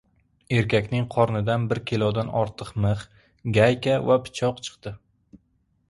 Erkakning 0.59 1.03
qornidan 1.15 1.67
bir 1.73 1.81
kilodan 1.93 2.33
ortiq 2.41 2.73
mix, 2.87 3.07
gayka 3.61 4.01
va 4.09 4.21
pichoq 4.27 4.67
chiqdi 4.69 4.99